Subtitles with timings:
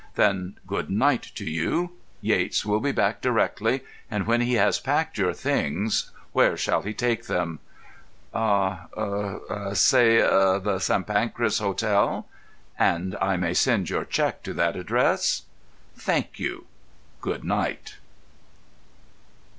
[0.15, 1.91] "Then good night to you.
[2.21, 6.91] Yates will be back directly, and when he has packed your things, where shall he
[6.91, 7.59] take them?"
[8.33, 11.05] "Ah—er—say, the St.
[11.05, 12.27] Pancras Hotel."
[12.79, 15.43] "And I may send your cheque to that address?
[15.95, 16.65] Thank you.
[17.21, 17.97] Good night!"